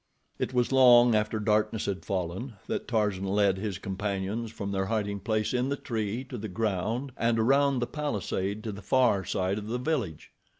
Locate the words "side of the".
9.23-9.77